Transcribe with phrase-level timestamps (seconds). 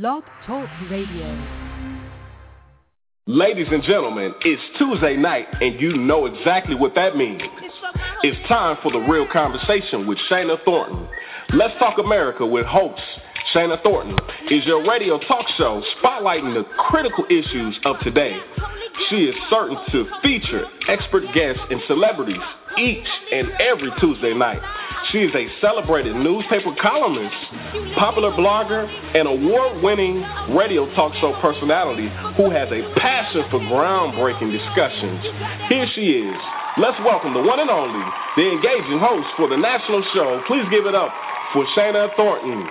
[0.00, 1.46] Blog Talk Radio.
[3.26, 7.42] Ladies and gentlemen, it's Tuesday night and you know exactly what that means.
[8.22, 11.06] It's time for the real conversation with Shana Thornton.
[11.52, 13.02] Let's Talk America with host
[13.54, 14.16] Shana Thornton
[14.50, 18.38] is your radio talk show spotlighting the critical issues of today.
[19.10, 22.40] She is certain to feature expert guests and celebrities
[22.78, 24.60] each and every Tuesday night.
[25.10, 27.34] She is a celebrated newspaper columnist,
[27.98, 28.86] popular blogger,
[29.16, 30.22] and award-winning
[30.54, 35.20] radio talk show personality who has a passion for groundbreaking discussions.
[35.68, 36.40] Here she is.
[36.78, 40.40] Let's welcome the one and only, the engaging host for the national show.
[40.46, 41.12] Please give it up
[41.52, 42.66] for Shana Thornton.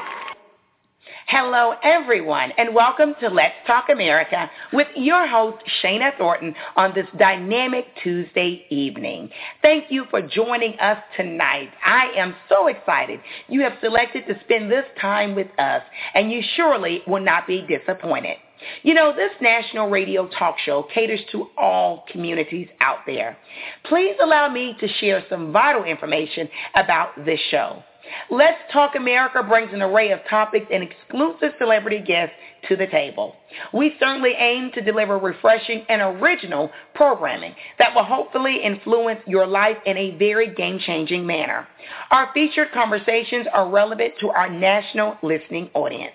[1.28, 7.06] Hello, everyone, and welcome to Let's Talk America with your host, Shana Thornton, on this
[7.18, 9.30] dynamic Tuesday evening.
[9.62, 11.70] Thank you for joining us tonight.
[11.86, 15.84] I am so excited you have selected to spend this time with us,
[16.16, 18.38] and you surely will not be disappointed.
[18.84, 23.38] You know, this national radio talk show caters to all communities out there.
[23.86, 27.84] Please allow me to share some vital information about this show.
[28.30, 32.36] Let's Talk America brings an array of topics and exclusive celebrity guests
[32.70, 33.36] to the table.
[33.74, 39.78] We certainly aim to deliver refreshing and original programming that will hopefully influence your life
[39.86, 41.68] in a very game-changing manner.
[42.12, 46.14] Our featured conversations are relevant to our national listening audience.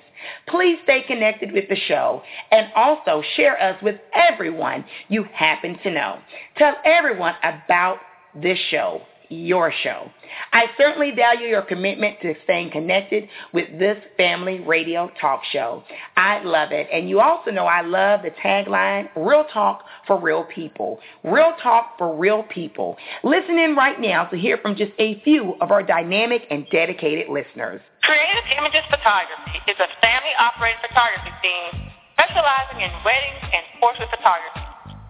[0.49, 5.91] Please stay connected with the show and also share us with everyone you happen to
[5.91, 6.19] know.
[6.57, 7.99] Tell everyone about
[8.35, 10.11] this show your show.
[10.53, 15.83] I certainly value your commitment to staying connected with this family radio talk show.
[16.17, 16.89] I love it.
[16.93, 21.01] And you also know I love the tagline, Real Talk for Real People.
[21.25, 22.97] Real Talk for Real People.
[23.25, 27.29] Listen in right now to hear from just a few of our dynamic and dedicated
[27.29, 27.81] listeners.
[28.03, 34.65] Creative Images Photography is a family-operated photography team specializing in weddings and portrait photography,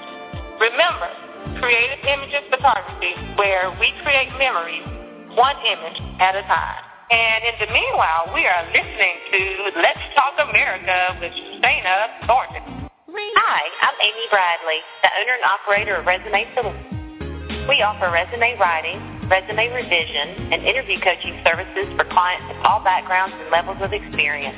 [0.61, 1.11] Remember,
[1.59, 4.87] Creative Images Photography, where we create memories
[5.34, 6.84] one image at a time.
[7.11, 9.41] And in the meanwhile, we are listening to
[9.81, 12.88] Let's Talk America with Shana Thornton.
[13.12, 17.69] Hi, I'm Amy Bradley, the owner and operator of Resume Solutions.
[17.69, 23.34] We offer resume writing, resume revision, and interview coaching services for clients of all backgrounds
[23.38, 24.56] and levels of experience.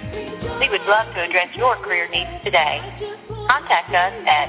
[0.61, 2.81] We would love to address your career needs today.
[3.49, 4.49] Contact us at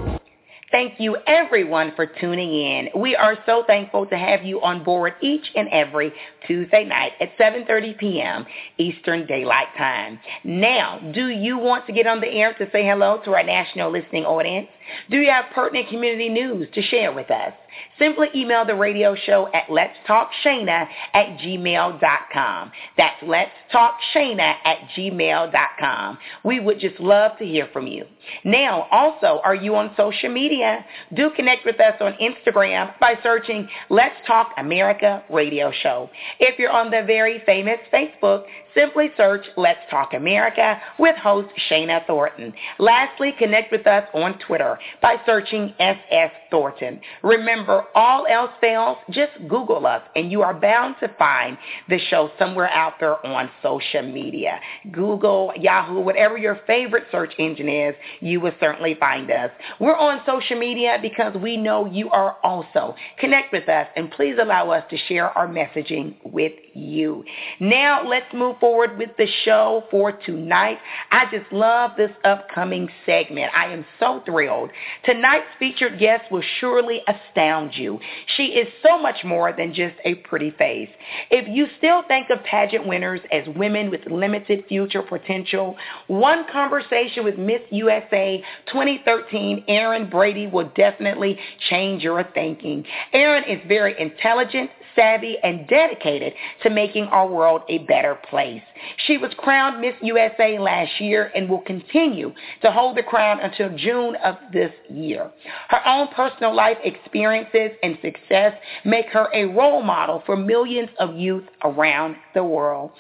[0.72, 2.90] Thank you everyone for tuning in.
[3.00, 6.12] We are so thankful to have you on board each and every
[6.48, 8.46] Tuesday night at 7.30 p.m.
[8.78, 10.20] Eastern Daylight Time.
[10.44, 13.92] Now, do you want to get on the air to say hello to our national
[13.92, 14.68] listening audience?
[15.10, 17.54] Do you have pertinent community news to share with us?
[18.00, 22.72] Simply email the radio show at letstalkshana at gmail.com.
[22.98, 26.18] That's letstalkshana at gmail.com.
[26.44, 28.06] We would just love to hear from you.
[28.44, 30.86] Now, also, are you on social media?
[31.16, 36.10] Do connect with us on Instagram by searching Let's Talk America Radio Show.
[36.40, 38.46] If you're on the very famous Facebook,
[38.76, 42.54] simply search Let's Talk America with host Shana Thornton.
[42.78, 47.02] Lastly, connect with us on Twitter by searching SS Thornton.
[47.24, 51.58] Remember, all else fails, just Google us and you are bound to find
[51.90, 54.60] the show somewhere out there on social media.
[54.92, 59.50] Google, Yahoo, whatever your favorite search engine is, you will certainly find us.
[59.80, 62.96] We're on social media because we know you are also.
[63.20, 67.24] Connect with us and please allow us to share our messaging with you.
[67.60, 70.78] Now let's move forward with the show for tonight.
[71.12, 73.52] I just love this upcoming segment.
[73.56, 74.70] I am so thrilled.
[75.04, 78.00] Tonight's featured guest will surely astound you.
[78.36, 80.90] She is so much more than just a pretty face.
[81.32, 85.76] If you still think of pageant winners as women with limited future potential,
[86.08, 91.38] one conversation with Miss USA 2013, Erin Brady, will definitely
[91.70, 92.86] change your thinking.
[93.14, 96.34] Erin is very intelligent, savvy, and dedicated
[96.64, 98.62] to making our world a better place.
[99.06, 103.76] She was crowned Miss USA last year and will continue to hold the crown until
[103.78, 105.32] June of this year.
[105.70, 108.54] Her own personal life experiences and success
[108.86, 112.92] make her a role model for millions of youth around the world.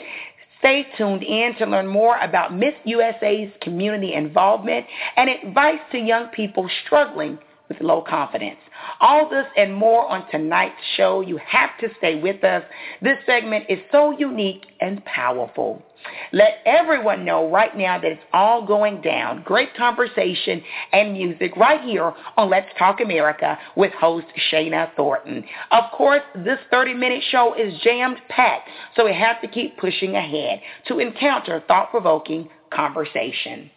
[0.59, 4.85] Stay tuned in to learn more about Miss USA's community involvement
[5.15, 7.37] and advice to young people struggling
[7.69, 8.59] with low confidence.
[9.01, 11.21] All this and more on tonight's show.
[11.21, 12.63] You have to stay with us.
[13.01, 15.83] This segment is so unique and powerful.
[16.31, 19.41] Let everyone know right now that it's all going down.
[19.43, 20.61] Great conversation
[20.93, 25.43] and music right here on Let's Talk America with host Shana Thornton.
[25.71, 30.99] Of course, this 30-minute show is jammed-packed, so we have to keep pushing ahead to
[30.99, 33.69] encounter thought-provoking conversation.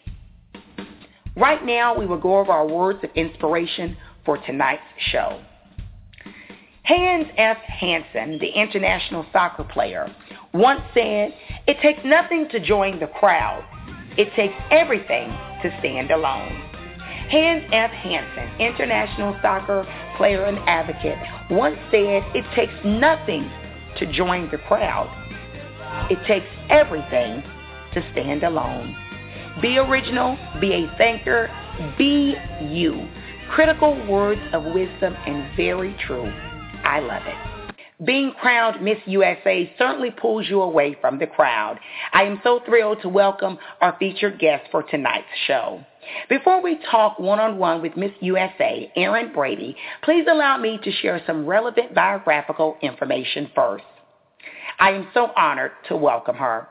[1.41, 3.97] Right now, we will go over our words of inspiration
[4.27, 5.41] for tonight's show.
[6.83, 7.57] Hans F.
[7.57, 10.15] Hansen, the international soccer player,
[10.53, 11.33] once said,
[11.67, 13.65] it takes nothing to join the crowd.
[14.19, 15.29] It takes everything
[15.63, 16.53] to stand alone.
[17.31, 17.91] Hans F.
[17.91, 19.87] Hansen, international soccer
[20.19, 21.17] player and advocate,
[21.51, 23.51] once said, it takes nothing
[23.97, 25.09] to join the crowd.
[26.11, 27.43] It takes everything
[27.95, 28.95] to stand alone.
[29.61, 31.51] Be original, be a thinker,
[31.99, 33.07] be you.
[33.51, 36.33] Critical words of wisdom and very true.
[36.85, 37.61] I love it.
[38.07, 41.79] Being crowned Miss USA certainly pulls you away from the crowd.
[42.15, 45.85] I am so thrilled to welcome our featured guest for tonight's show.
[46.29, 51.45] Before we talk one-on-one with Miss USA, Erin Brady, please allow me to share some
[51.45, 53.85] relevant biographical information first.
[54.79, 56.69] I am so honored to welcome her.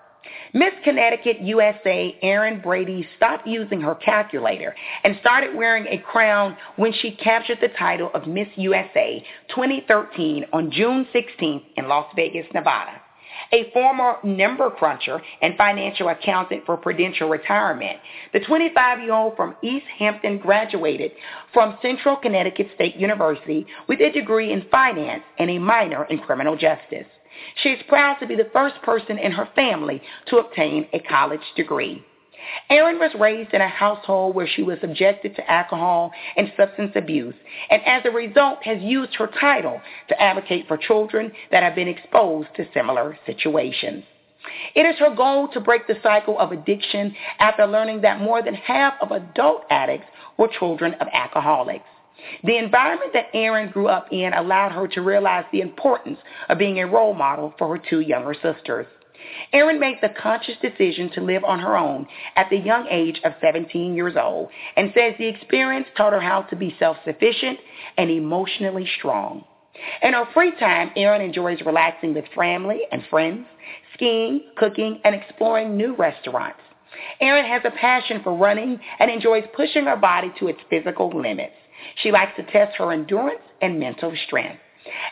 [0.54, 6.92] Miss Connecticut USA Erin Brady stopped using her calculator and started wearing a crown when
[6.92, 13.00] she captured the title of Miss USA 2013 on June 16th in Las Vegas, Nevada.
[13.54, 18.00] A former number cruncher and financial accountant for Prudential Retirement,
[18.34, 21.12] the 25-year-old from East Hampton graduated
[21.54, 26.57] from Central Connecticut State University with a degree in finance and a minor in criminal
[26.57, 27.07] justice.
[27.62, 31.41] She is proud to be the first person in her family to obtain a college
[31.56, 32.03] degree.
[32.69, 37.36] Erin was raised in a household where she was subjected to alcohol and substance abuse,
[37.69, 41.88] and as a result has used her title to advocate for children that have been
[41.88, 44.03] exposed to similar situations.
[44.74, 48.55] It is her goal to break the cycle of addiction after learning that more than
[48.55, 51.86] half of adult addicts were children of alcoholics.
[52.43, 56.79] The environment that Erin grew up in allowed her to realize the importance of being
[56.79, 58.88] a role model for her two younger sisters.
[59.51, 63.33] Erin made the conscious decision to live on her own at the young age of
[63.41, 67.59] 17 years old and says the experience taught her how to be self-sufficient
[67.97, 69.43] and emotionally strong.
[70.01, 73.45] In her free time, Erin enjoys relaxing with family and friends,
[73.93, 76.59] skiing, cooking, and exploring new restaurants.
[77.21, 81.53] Erin has a passion for running and enjoys pushing her body to its physical limits.
[82.03, 84.59] She likes to test her endurance and mental strength.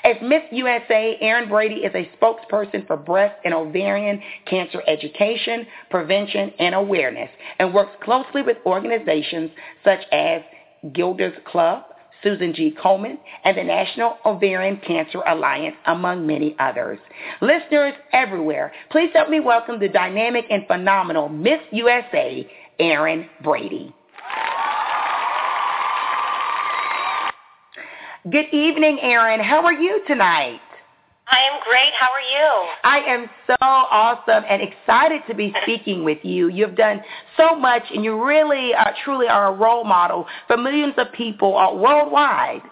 [0.03, 6.51] As Miss USA, Erin Brady is a spokesperson for breast and ovarian cancer education, prevention,
[6.59, 9.51] and awareness, and works closely with organizations
[9.83, 10.41] such as
[10.93, 11.83] Gilda's Club,
[12.23, 12.75] Susan G.
[12.83, 16.99] Komen, and the National Ovarian Cancer Alliance, among many others.
[17.41, 23.93] Listeners everywhere, please help me welcome the dynamic and phenomenal Miss USA, Erin Brady.
[28.31, 29.39] Good evening, Erin.
[29.39, 30.59] How are you tonight?
[31.29, 31.93] I am great.
[31.97, 32.69] How are you?
[32.83, 36.49] I am so awesome and excited to be speaking with you.
[36.49, 37.01] You've done
[37.37, 41.55] so much, and you really, uh, truly are a role model for millions of people
[41.57, 42.63] uh, worldwide.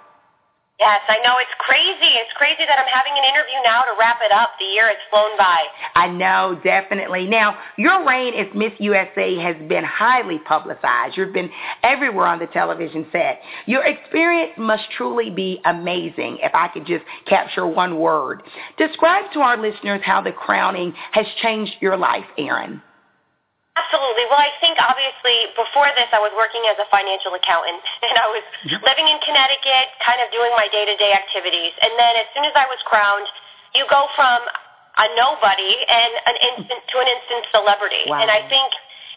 [0.77, 2.19] Yes, I know it's crazy.
[2.19, 4.49] It's crazy that I'm having an interview now to wrap it up.
[4.59, 5.63] The year has flown by.
[5.95, 7.27] I know, definitely.
[7.27, 11.15] Now, your reign as Miss USA has been highly publicized.
[11.15, 11.49] You've been
[11.81, 13.39] everywhere on the television set.
[13.67, 18.43] Your experience must truly be amazing, if I could just capture one word.
[18.77, 22.81] Describe to our listeners how the crowning has changed your life, Erin.
[23.75, 24.23] Absolutely.
[24.31, 28.27] Well, I think obviously before this, I was working as a financial accountant, and I
[28.31, 31.75] was living in Connecticut, kind of doing my day-to-day activities.
[31.83, 33.27] And then as soon as I was crowned,
[33.75, 34.47] you go from
[34.95, 38.07] a nobody and an instant to an instant celebrity.
[38.07, 38.23] Wow.
[38.23, 38.71] And I think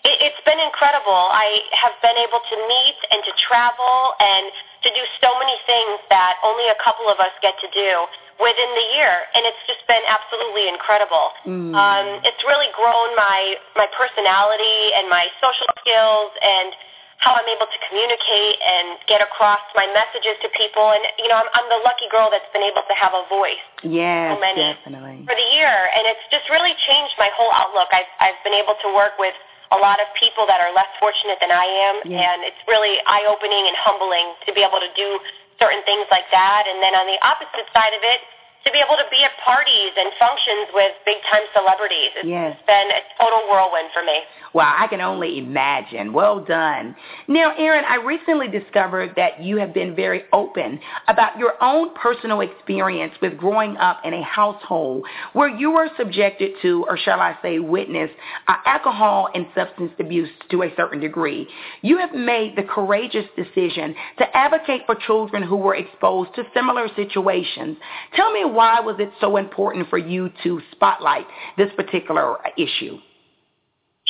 [0.05, 1.31] it, it's been incredible.
[1.33, 4.51] I have been able to meet and to travel and
[4.87, 8.07] to do so many things that only a couple of us get to do
[8.39, 11.35] within the year, and it's just been absolutely incredible.
[11.43, 11.75] Mm.
[11.75, 16.71] Um, it's really grown my my personality and my social skills and
[17.19, 20.95] how I'm able to communicate and get across my messages to people.
[20.95, 23.59] And you know, I'm, I'm the lucky girl that's been able to have a voice
[23.83, 25.27] Yes, so definitely.
[25.27, 27.91] for the year, and it's just really changed my whole outlook.
[27.91, 29.35] I've I've been able to work with
[29.73, 32.25] a lot of people that are less fortunate than I am, Yeah.
[32.25, 35.21] and it's really eye opening and humbling to be able to do
[35.61, 36.67] certain things like that.
[36.67, 38.21] And then on the opposite side of it,
[38.65, 42.11] to be able to be at parties and functions with big time celebrities.
[42.17, 42.59] It's Yes.
[42.67, 44.27] been a total whirlwind for me.
[44.55, 46.13] Wow, I can only imagine.
[46.13, 46.97] Well done.
[47.27, 52.41] Now, Erin, I recently discovered that you have been very open about your own personal
[52.41, 57.37] experience with growing up in a household where you were subjected to, or shall I
[57.43, 58.15] say, witnessed
[58.47, 61.47] uh, alcohol and substance abuse to a certain degree.
[61.83, 66.89] You have made the courageous decision to advocate for children who were exposed to similar
[66.97, 67.77] situations.
[68.15, 71.27] Tell me why was it so important for you to spotlight
[71.57, 72.99] this particular issue?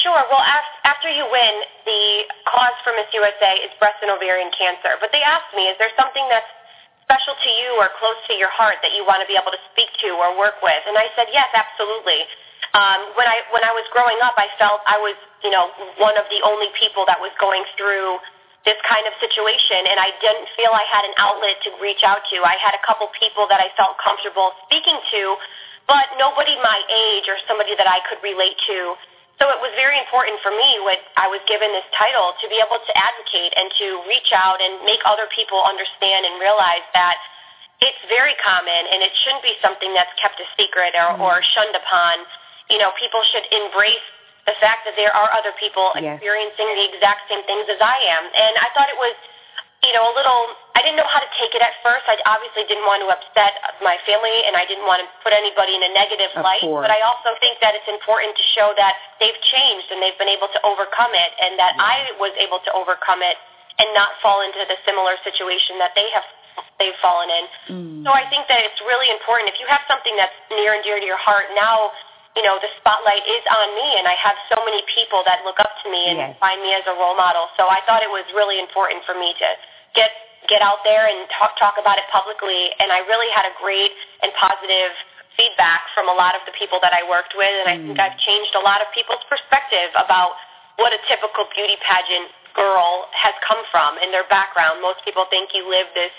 [0.05, 0.23] Sure.
[0.31, 1.55] Well, af- after you win,
[1.89, 2.03] the
[2.47, 4.95] cause for Miss USA is breast and ovarian cancer.
[5.03, 6.47] But they asked me, is there something that's
[7.03, 9.63] special to you or close to your heart that you want to be able to
[9.75, 10.83] speak to or work with?
[10.87, 12.23] And I said, yes, absolutely.
[12.77, 16.15] Um, when I when I was growing up, I felt I was, you know, one
[16.21, 18.21] of the only people that was going through
[18.69, 22.21] this kind of situation, and I didn't feel I had an outlet to reach out
[22.29, 22.45] to.
[22.45, 25.23] I had a couple people that I felt comfortable speaking to,
[25.89, 28.95] but nobody my age or somebody that I could relate to.
[29.39, 32.59] So it was very important for me when I was given this title to be
[32.59, 37.15] able to advocate and to reach out and make other people understand and realize that
[37.79, 41.53] it's very common and it shouldn't be something that's kept a secret or, or mm-hmm.
[41.55, 42.27] shunned upon.
[42.67, 44.03] You know, people should embrace
[44.51, 46.19] the fact that there are other people Yes.
[46.19, 48.27] experiencing the exact same things as I am.
[48.27, 49.15] And I thought it was,
[49.87, 50.41] you know, a little,
[50.75, 52.03] I didn't know how to take it at first.
[52.11, 55.79] I obviously didn't want to upset my family and I didn't want to put anybody
[55.79, 56.63] in a negative Of light.
[56.67, 56.83] course.
[56.83, 60.31] But I also think that it's important to show that they've changed and they've been
[60.31, 63.39] able to overcome it and that I was able to overcome it
[63.79, 66.27] and not fall into the similar situation that they have
[66.83, 67.45] they've fallen in.
[67.71, 68.03] Mm.
[68.03, 69.47] So I think that it's really important.
[69.47, 71.95] If you have something that's near and dear to your heart, now
[72.35, 75.63] you know the spotlight is on me, and I have so many people that look
[75.63, 76.35] up to me and Yes.
[76.43, 77.47] find me as a role model.
[77.55, 79.49] So I thought it was really important for me to
[79.95, 80.11] get
[80.49, 82.73] get out there and talk talk about it publicly.
[82.81, 83.93] And I really had a great
[84.25, 84.93] and positive
[85.37, 88.03] feedback from a lot of the people that I worked with, and I think hmm.
[88.03, 90.35] I've changed a lot of people's perspective about
[90.83, 94.83] what a typical beauty pageant girl has come from in their background.
[94.83, 96.11] Most people think you live this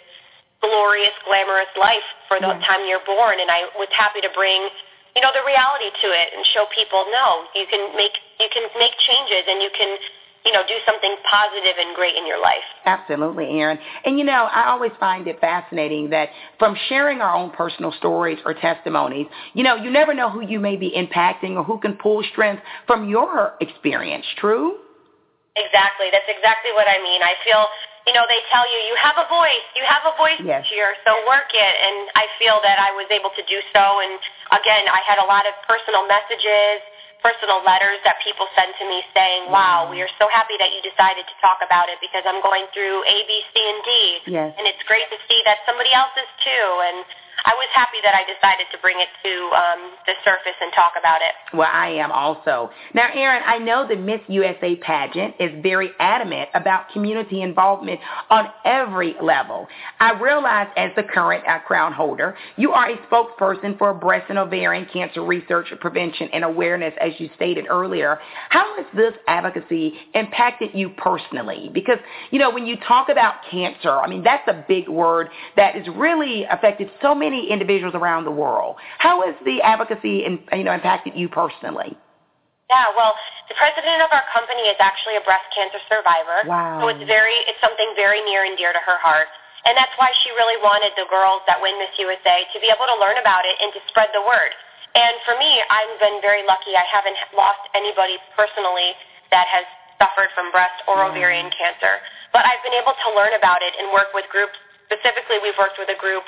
[0.64, 2.68] glorious, glamorous life for the Yeah.
[2.68, 4.70] time you're born, and I was happy to bring,
[5.16, 8.64] you know, the reality to it and show people, no, you can make you can
[8.80, 10.00] make changes and you can,
[10.46, 12.64] you know, do something positive and great in your life.
[12.86, 13.78] Absolutely, Erin.
[14.06, 18.40] And you know, I always find it fascinating that from sharing our own personal stories
[18.46, 21.94] or testimonies, you know, you never know who you may be impacting or who can
[21.94, 24.26] pull strength from your experience.
[24.38, 24.76] True?
[25.60, 26.08] Exactly.
[26.12, 27.20] That's exactly what I mean.
[27.20, 27.68] I feel,
[28.08, 30.64] you know, they tell you you have a voice, you have a voice Yes.
[30.72, 31.76] here, so work it.
[31.84, 34.00] And I feel that I was able to do so.
[34.00, 34.16] And
[34.56, 36.80] again, I had a lot of personal messages,
[37.26, 40.82] personal letters that people sent to me saying, "Wow, we are so happy that you
[40.86, 44.54] decided to talk about it because I'm going through A, B, C, and D, Yes.
[44.58, 47.06] and it's great to see that somebody else is too." And
[47.46, 50.94] I was happy that I decided to bring it to um, the surface and talk
[51.00, 51.34] about it.
[51.56, 52.70] Well, I am also.
[52.94, 58.48] Now, Erin, I know the Miss USA pageant is very adamant about community involvement on
[58.66, 59.68] every level.
[60.00, 64.38] I realize as the current uh, crown holder, you are a spokesperson for breast and
[64.38, 68.20] ovarian cancer research, prevention, and awareness, as you stated earlier.
[68.50, 71.70] How has this advocacy impacted you personally?
[71.74, 71.98] Because,
[72.32, 75.88] you know, when you talk about cancer, I mean, that's a big word that has
[75.96, 78.78] really affected so many individuals around the world.
[78.98, 81.98] How has the advocacy, in, you know, impacted you personally?
[82.70, 83.18] Yeah, well,
[83.50, 86.46] the president of our company is actually a breast cancer survivor.
[86.46, 86.86] Wow.
[86.86, 89.26] So it's very, it's something very near and dear to her heart.
[89.66, 92.86] And that's why she really wanted the girls that win Miss USA to be able
[92.86, 94.54] to learn about it and to spread the word.
[94.96, 96.78] And for me, I've been very lucky.
[96.78, 98.94] I haven't lost anybody personally
[99.34, 99.66] that has
[100.00, 102.00] suffered from breast or ovarian cancer.
[102.32, 104.56] But I've been able to learn about it and work with groups.
[104.88, 106.24] Specifically, we've worked with a group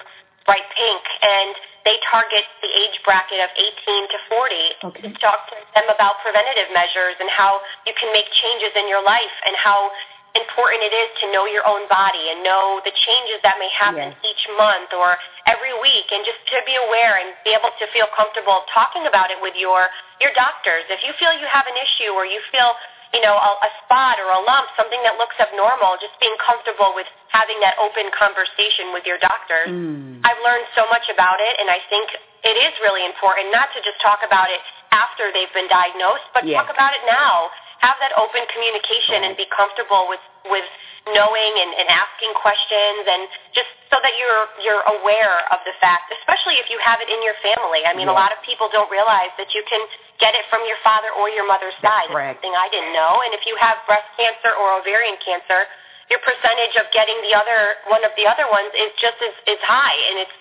[0.45, 1.53] Bright Pink, and
[1.85, 5.01] they target the age bracket of 18 to 40 okay.
[5.05, 9.01] to talk to them about preventative measures and how you can make changes in your
[9.01, 9.89] life and how
[10.37, 14.15] important it is to know your own body and know the changes that may happen
[14.15, 14.23] yes.
[14.23, 18.07] each month or every week and just to be aware and be able to feel
[18.15, 19.91] comfortable talking about it with your
[20.23, 22.71] your doctors if you feel you have an issue or you feel
[23.11, 26.95] you know, a, a spot or a lump, something that looks abnormal, just being comfortable
[26.95, 29.71] with having that open conversation with your doctor.
[29.71, 30.19] Mm.
[30.21, 32.11] I've learned so much about it, and I think
[32.43, 34.59] it is really important not to just talk about it
[34.91, 36.59] after they've been diagnosed, but yes.
[36.59, 37.47] talk about it now.
[37.79, 40.21] Have that open communication and be comfortable with
[40.53, 40.67] with
[41.09, 43.25] knowing and, and asking questions and
[43.57, 47.17] just so that you're you're aware of the fact, especially if you have it in
[47.25, 47.81] your family.
[47.89, 48.13] I mean, yes.
[48.13, 49.81] a lot of people don't realize that you can
[50.21, 52.09] get it from your father or your mother's That's side.
[52.13, 52.37] correct.
[52.37, 53.25] That's something I didn't know.
[53.25, 55.65] And if you have breast cancer or ovarian cancer,
[56.11, 59.61] your percentage of getting the other one of the other ones is just as is
[59.63, 60.35] high, and it's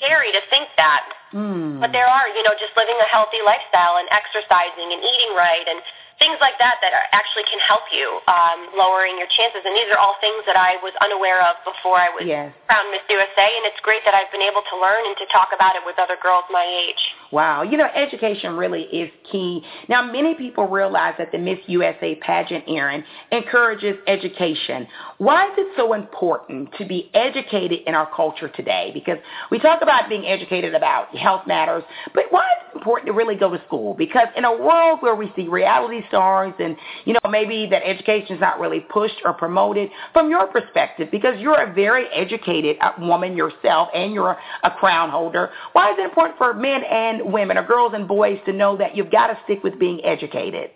[0.00, 1.04] scary to think that.
[1.36, 1.78] Mm.
[1.78, 5.62] But there are, you know, just living a healthy lifestyle and exercising and eating right
[5.62, 5.78] and
[6.18, 9.62] things like that that are, actually can help you um, lowering your chances.
[9.62, 12.52] And these are all things that I was unaware of before I was yes.
[12.68, 13.48] crowned Miss USA.
[13.56, 15.96] And it's great that I've been able to learn and to talk about it with
[15.96, 17.00] other girls my age.
[17.32, 17.62] Wow.
[17.62, 19.62] You know, education really is key.
[19.88, 24.86] Now, many people realize that the Miss USA pageant, Erin, encourages education.
[25.18, 28.90] Why is it so important to be educated in our culture today?
[28.92, 29.18] Because
[29.50, 31.84] we talk about being educated about health matters,
[32.14, 33.94] but why is it important to really go to school?
[33.94, 38.34] Because in a world where we see reality stars and, you know, maybe that education
[38.36, 42.92] is not really pushed or promoted, from your perspective, because you're a very educated uh,
[42.98, 47.58] woman yourself and you're a crown holder, why is it important for men and women
[47.58, 50.70] or girls and boys to know that you've got to stick with being educated?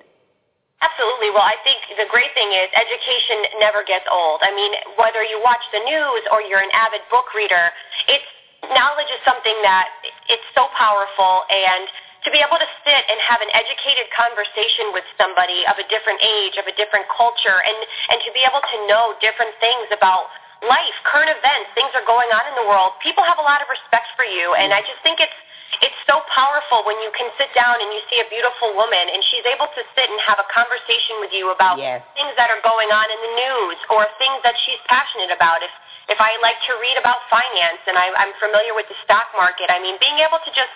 [0.82, 1.32] Absolutely.
[1.32, 4.44] Well, I think the great thing is education never gets old.
[4.44, 7.72] I mean, whether you watch the news or you're an avid book reader,
[8.04, 8.28] it's
[8.68, 9.88] knowledge is something that
[10.28, 11.88] it's so powerful and
[12.24, 16.16] to be able to sit and have an educated conversation with somebody of a different
[16.24, 17.76] age, of a different culture, and,
[18.08, 20.32] and to be able to know different things about
[20.64, 23.68] life, current events, things are going on in the world, people have a lot of
[23.68, 24.56] respect for you.
[24.56, 25.36] And I just think it's
[25.82, 29.18] it's so powerful when you can sit down and you see a beautiful woman and
[29.30, 32.04] she's able to sit and have a conversation with you about yes.
[32.14, 35.64] things that are going on in the news or things that she's passionate about.
[35.64, 35.72] If
[36.04, 39.72] if I like to read about finance and I, I'm familiar with the stock market,
[39.72, 40.72] I mean, being able to just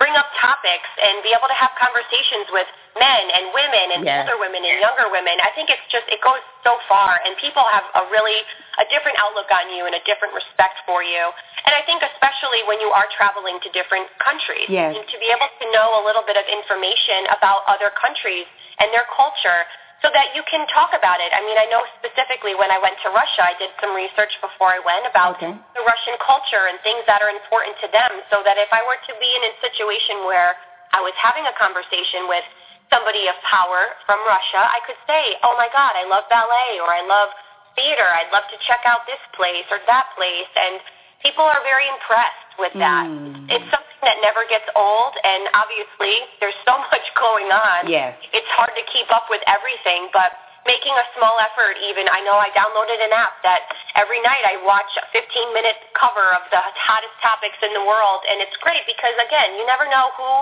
[0.00, 2.64] bring up topics and be able to have conversations with
[2.96, 4.24] men and women and yes.
[4.24, 5.36] older women and younger women.
[5.44, 8.40] I think it's just it goes so far and people have a really
[8.80, 11.30] a different outlook on you and a different respect for you.
[11.68, 14.96] And I think especially when you are traveling to different countries yes.
[14.96, 18.48] and to be able to know a little bit of information about other countries
[18.80, 19.68] and their culture
[20.00, 21.28] so that you can talk about it.
[21.32, 24.72] I mean, I know specifically when I went to Russia, I did some research before
[24.72, 25.52] I went about okay.
[25.76, 28.96] the Russian culture and things that are important to them so that if I were
[28.96, 30.56] to be in a situation where
[30.96, 32.44] I was having a conversation with
[32.88, 36.90] somebody of power from Russia, I could say, oh my God, I love ballet or
[36.90, 37.30] I love
[37.76, 38.08] theater.
[38.08, 40.50] I'd love to check out this place or that place.
[40.56, 40.80] And
[41.24, 43.08] people are very impressed with that.
[43.08, 43.48] Mm.
[43.48, 47.88] It's something that never gets old, and obviously there's so much going on.
[47.88, 48.16] Yes.
[48.32, 50.36] It's hard to keep up with everything, but
[50.68, 53.64] making a small effort even, I know I downloaded an app that
[53.96, 58.44] every night I watch a 15-minute cover of the hottest topics in the world, and
[58.44, 60.32] it's great because, again, you never know who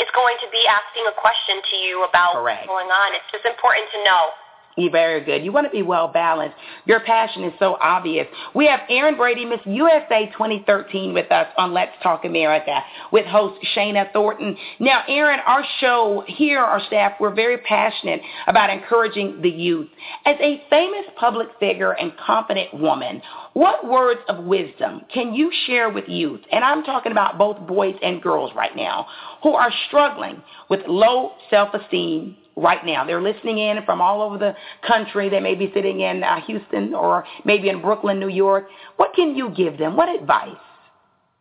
[0.00, 2.64] is going to be asking a question to you about Correct.
[2.64, 3.16] what's going on.
[3.16, 4.32] It's just important to know.
[4.76, 5.42] You're very good.
[5.42, 6.56] You want to be well balanced.
[6.84, 8.26] Your passion is so obvious.
[8.54, 13.64] We have Erin Brady, Miss USA 2013, with us on Let's Talk America with host
[13.74, 14.54] Shana Thornton.
[14.78, 19.88] Now, Erin, our show here, our staff, we're very passionate about encouraging the youth.
[20.26, 23.22] As a famous public figure and confident woman,
[23.54, 26.42] what words of wisdom can you share with youth?
[26.52, 29.06] And I'm talking about both boys and girls right now
[29.42, 33.04] who are struggling with low self-esteem right now.
[33.04, 35.28] They're listening in from all over the country.
[35.28, 38.68] They may be sitting in uh, Houston or maybe in Brooklyn, New York.
[38.96, 39.96] What can you give them?
[39.96, 40.56] What advice?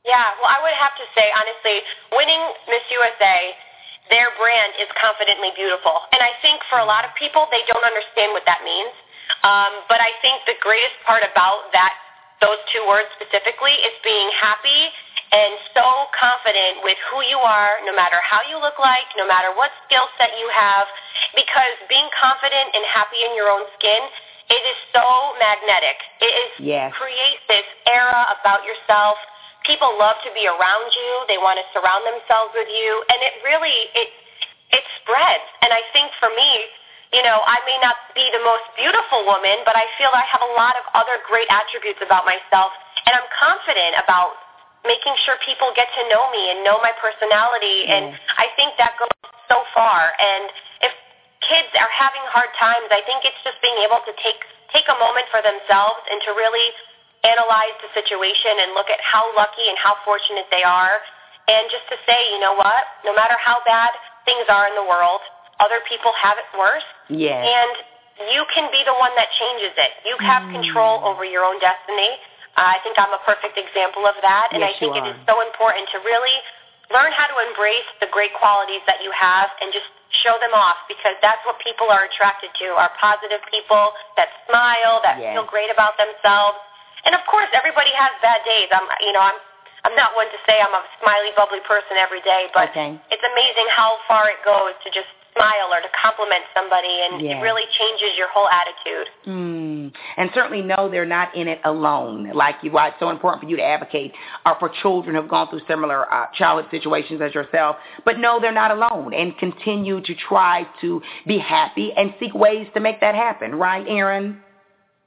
[0.05, 1.81] Yeah, well, I would have to say, honestly,
[2.13, 3.57] winning Miss USA,
[4.13, 5.97] their brand is confidently beautiful.
[6.13, 8.93] And I think for a lot of people, they don't understand what that means.
[9.41, 11.97] Um, but I think the greatest part about that,
[12.37, 14.93] those two words specifically, is being happy
[15.35, 19.51] and so confident with who you are, no matter how you look like, no matter
[19.51, 20.87] what skill set you have,
[21.35, 23.99] because being confident and happy in your own skin,
[24.47, 25.03] it is so
[25.35, 25.99] magnetic.
[26.23, 26.95] It is yes.
[26.95, 29.19] creates this era about yourself.
[29.67, 31.11] People love to be around you.
[31.27, 34.09] They want to surround themselves with you, and it really it
[34.71, 35.47] it spreads.
[35.65, 36.51] And I think for me,
[37.11, 40.45] you know, I may not be the most beautiful woman, but I feel I have
[40.45, 42.71] a lot of other great attributes about myself,
[43.09, 44.44] and I'm confident about
[44.85, 47.85] making sure people get to know me and know my personality.
[47.85, 47.93] Mm.
[47.93, 48.05] And
[48.37, 49.11] I think that goes
[49.49, 50.13] so far.
[50.17, 50.49] And
[50.85, 50.93] if
[51.45, 54.39] kids are having hard times, I think it's just being able to take
[54.73, 56.67] take a moment for themselves and to really
[57.23, 61.01] analyze the situation and look at how lucky and how fortunate they are.
[61.45, 63.93] And just to say, you know what, no matter how bad
[64.25, 65.21] things are in the world,
[65.61, 66.85] other people have it worse.
[67.07, 67.45] Yes.
[67.45, 67.73] And
[68.33, 69.91] you can be the one that changes it.
[70.07, 70.57] You have mm.
[70.61, 72.17] control over your own destiny.
[72.55, 75.43] I think I'm a perfect example of that, and yes, I think it is so
[75.43, 76.39] important to really
[76.93, 79.89] learn how to embrace the great qualities that you have and just
[80.23, 85.03] show them off because that's what people are attracted to are positive people that smile,
[85.03, 85.35] that yes.
[85.35, 86.55] feel great about themselves.
[87.03, 88.71] And of course, everybody has bad days.
[88.71, 89.37] I'm, you know, I'm
[89.85, 92.97] I'm not one to say I'm a smiley, bubbly person every day, but okay.
[93.13, 97.37] it's amazing how far it goes to just smile or to compliment somebody, and yes.
[97.37, 99.07] it really changes your whole attitude.
[99.27, 99.91] Mm.
[100.17, 102.31] And certainly know they're not in it alone.
[102.33, 104.13] Like you, why it's so important for you to advocate
[104.45, 107.75] uh, for children who've gone through similar uh, childhood situations as yourself.
[108.05, 112.67] But know they're not alone, and continue to try to be happy and seek ways
[112.73, 113.55] to make that happen.
[113.55, 114.41] Right, Erin?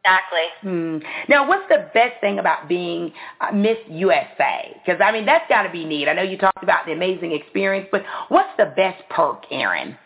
[0.05, 0.47] Exactly.
[0.63, 0.99] Hmm.
[1.29, 4.75] Now, what's the best thing about being uh, Miss USA?
[4.75, 6.09] Because I mean, that's got to be neat.
[6.09, 9.97] I know you talked about the amazing experience, but what's the best perk, Erin?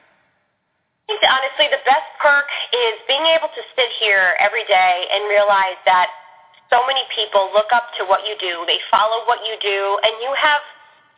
[1.10, 6.08] Honestly the best perk is being able to sit here every day and realize that
[6.72, 8.64] so many people look up to what you do.
[8.64, 10.64] They follow what you do, and you have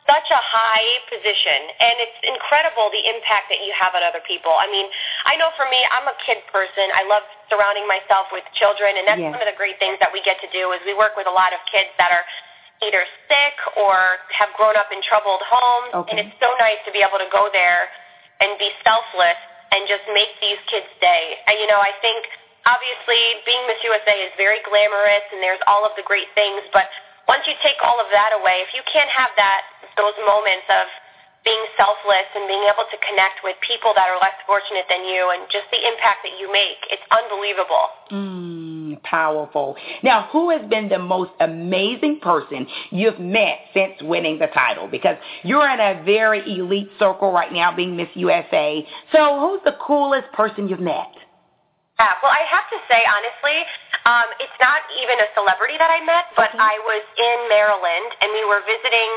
[0.05, 4.53] such a high position, and it's incredible the impact that you have on other people.
[4.53, 4.85] I mean,
[5.25, 6.93] I know for me, I'm a kid person.
[6.93, 9.33] I love surrounding myself with children, and that's yes.
[9.33, 11.33] one of the great things that we get to do is we work with a
[11.33, 12.27] lot of kids that are
[12.85, 16.11] either sick or have grown up in troubled homes, okay.
[16.13, 17.89] and it's so nice to be able to go there
[18.45, 19.41] and be selfless
[19.75, 20.87] and just make these kids.
[21.03, 22.25] And, you know, I think
[22.65, 26.89] obviously being Miss USA is very glamorous and there's all of the great things, but
[27.29, 29.63] once you take all of that away, if you can't have that,
[29.97, 30.87] those moments of
[31.45, 35.29] being selfless and being able to connect with people that are less fortunate than you
[35.37, 37.85] and just the impact that you make, it's unbelievable.
[38.11, 39.77] Mm, powerful.
[40.03, 44.89] Now, who has been the most amazing person you've met since winning the title?
[44.89, 48.87] Because you're in a very elite circle right now being Miss USA.
[49.13, 51.13] So who's the coolest person you've met?
[52.01, 53.63] Yeah, well, I have to say, honestly,
[54.03, 56.59] um, it's not even a celebrity that I met, but okay.
[56.59, 59.09] I was in Maryland and we were visiting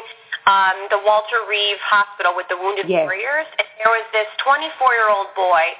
[0.47, 3.03] um, the Walter Reed Hospital with the Wounded yes.
[3.03, 5.75] Warriors, and there was this 24-year-old boy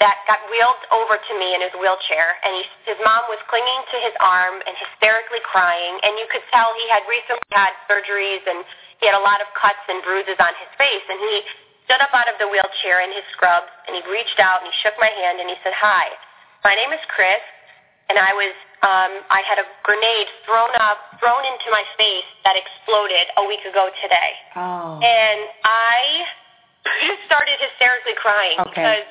[0.00, 3.80] that got wheeled over to me in his wheelchair, and he, his mom was clinging
[3.92, 8.44] to his arm and hysterically crying, and you could tell he had recently had surgeries
[8.48, 8.64] and
[9.00, 11.44] he had a lot of cuts and bruises on his face, and he
[11.88, 14.74] stood up out of the wheelchair in his scrubs, and he reached out and he
[14.84, 16.12] shook my hand and he said, "Hi,
[16.64, 17.40] my name is Chris,
[18.10, 22.56] and I was um, I had a grenade thrown up, thrown into my face that
[22.56, 24.32] exploded a week ago today.
[24.56, 24.96] Oh.
[25.04, 26.24] And I
[27.28, 28.72] started hysterically crying okay.
[28.72, 29.06] because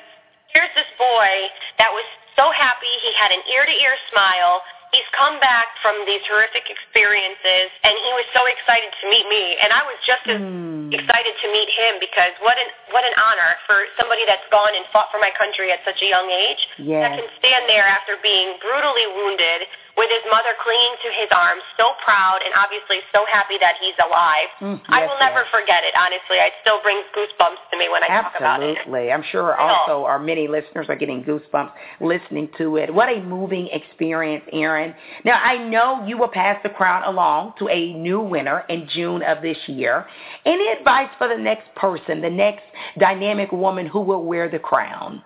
[0.50, 1.30] here's this boy
[1.78, 2.90] that was so happy.
[2.98, 4.58] He had an ear-to-ear smile.
[4.90, 9.54] He's come back from these horrific experiences, and he was so excited to meet me.
[9.62, 10.90] And I was just as mm.
[10.90, 14.82] excited to meet him because what an what an honor for somebody that's gone and
[14.90, 17.06] fought for my country at such a young age yes.
[17.06, 19.70] that can stand there after being brutally wounded
[20.00, 23.92] with his mother clinging to his arms, so proud and obviously so happy that he's
[24.00, 24.48] alive.
[24.64, 25.52] Mm, I yes, will never yes.
[25.52, 26.40] forget it, honestly.
[26.40, 28.80] It still brings goosebumps to me when I talk about it.
[28.80, 29.12] Absolutely.
[29.12, 32.88] I'm sure also our many listeners are getting goosebumps listening to it.
[32.88, 34.94] What a moving experience, Erin.
[35.28, 39.22] Now, I know you will pass the crown along to a new winner in June
[39.22, 40.06] of this year.
[40.46, 42.64] Any advice for the next person, the next
[42.98, 45.22] dynamic woman who will wear the crown?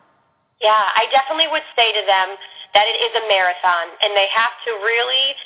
[0.60, 2.36] Yeah, I definitely would say to them
[2.74, 5.38] that it is a marathon and they have to really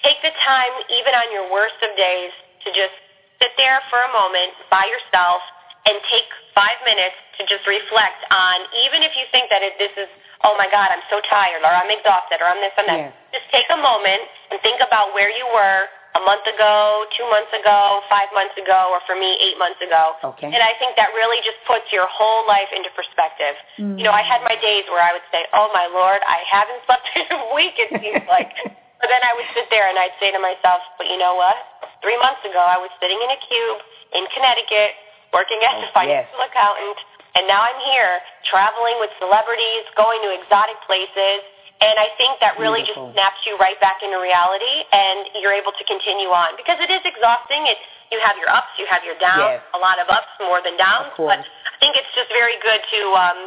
[0.00, 2.32] take the time, even on your worst of days,
[2.64, 2.96] to just
[3.40, 5.44] sit there for a moment by yourself
[5.84, 9.92] and take five minutes to just reflect on, even if you think that it, this
[9.96, 10.08] is,
[10.44, 13.12] oh my God, I'm so tired or I'm exhausted or I'm this, I'm that.
[13.12, 13.40] Yes.
[13.40, 17.54] Just take a moment and think about where you were a month ago, two months
[17.54, 20.18] ago, five months ago, or for me, eight months ago.
[20.34, 20.50] Okay.
[20.50, 23.54] And I think that really just puts your whole life into perspective.
[23.78, 23.94] Mm.
[23.94, 26.82] You know, I had my days where I would say, oh my Lord, I haven't
[26.86, 28.50] slept in a week, it seems like.
[29.00, 31.54] but then I would sit there and I'd say to myself, but you know what?
[32.02, 33.78] Three months ago, I was sitting in a cube
[34.18, 34.98] in Connecticut
[35.30, 36.98] working as Oh, a financial accountant,
[37.38, 38.18] and now I'm here
[38.50, 41.46] traveling with celebrities, going to exotic places.
[41.80, 43.08] And I think that really Beautiful.
[43.08, 46.92] just snaps you right back into reality, and you're able to continue on because it
[46.92, 47.64] is exhausting.
[47.66, 47.78] It
[48.12, 49.62] you have your ups, you have your downs, Yes.
[49.72, 51.14] a lot of ups more than downs.
[51.16, 53.38] But I think it's just very good to um,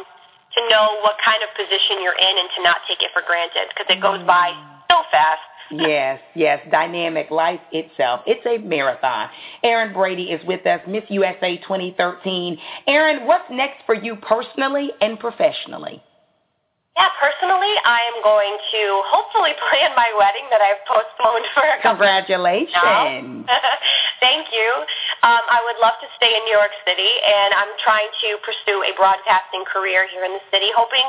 [0.56, 3.70] to know what kind of position you're in and to not take it for granted
[3.70, 4.50] because it goes by
[4.90, 5.40] so fast.
[5.70, 8.20] yes, yes, dynamic life itself.
[8.26, 9.28] It's a marathon.
[9.62, 12.58] Erin Brady is with us, Miss USA 2013.
[12.86, 16.02] Erin, what's next for you personally and professionally?
[16.94, 21.82] Yeah, personally, I am going to hopefully plan my wedding that I've postponed for a
[21.82, 23.50] couple of Congratulations.
[24.22, 24.68] Thank you.
[25.26, 28.86] Um, I would love to stay in New York City, and I'm trying to pursue
[28.86, 31.02] a broadcasting career here in the city, hoping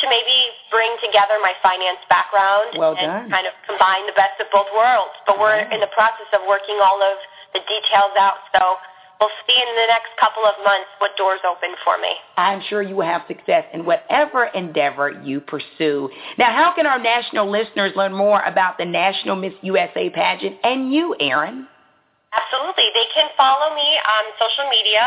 [0.00, 0.38] to maybe
[0.70, 3.26] bring together my finance background Well and done.
[3.28, 5.12] kind of combine the best of both worlds.
[5.26, 5.74] But we're Yeah.
[5.74, 7.18] in the process of working all of
[7.52, 8.78] the details out, so
[9.22, 12.10] we'll see in the next couple of months what doors open for me.
[12.34, 16.10] I'm sure you will have success in whatever endeavor you pursue.
[16.42, 20.90] Now, how can our national listeners learn more about the National Miss USA pageant and
[20.90, 21.70] you, Erin?
[22.34, 22.90] Absolutely.
[22.98, 25.06] They can follow me on social media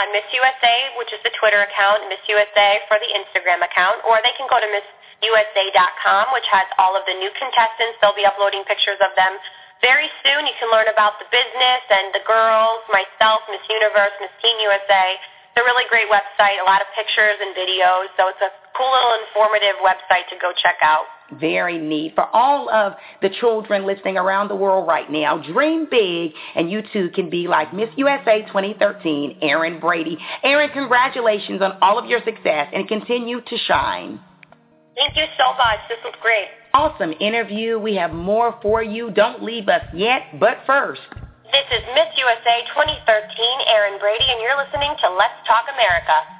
[0.00, 4.24] on Miss USA, which is the Twitter account, Miss USA for the Instagram account, or
[4.24, 8.00] they can go to MissUSA.com, which has all of the new contestants.
[8.00, 9.36] They'll be uploading pictures of them
[9.80, 10.46] very soon.
[10.46, 15.16] You can learn about the business and the girls, myself, Miss Universe, Miss Teen USA.
[15.50, 18.86] It's a really great website, a lot of pictures and videos, so it's a cool
[18.86, 21.04] little informative website to go check out.
[21.40, 22.14] Very neat.
[22.14, 26.82] For all of the children listening around the world right now, dream big, and you
[26.92, 30.18] too can be like Miss USA 2013, Erin Brady.
[30.44, 34.20] Erin, congratulations on all of your success and continue to shine.
[34.94, 35.80] Thank you so much.
[35.88, 36.48] This was great.
[36.72, 37.78] Awesome interview.
[37.78, 39.10] We have more for you.
[39.10, 41.00] Don't leave us yet, but first.
[41.50, 43.02] This is Miss USA 2013,
[43.66, 46.39] Erin Brady, and you're listening to Let's Talk America.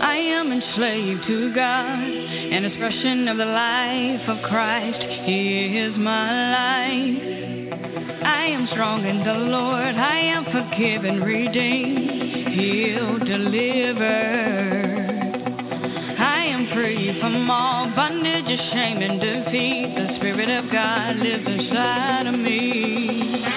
[0.00, 5.02] I am enslaved to God, an expression of the life of Christ.
[5.24, 7.22] He is my life.
[8.24, 9.94] I am strong in the Lord.
[9.94, 14.56] I am forgiven, redeemed, healed, delivered.
[16.18, 19.94] I am free from all bondage shame and defeat.
[19.96, 23.55] The Spirit of God lives inside of me.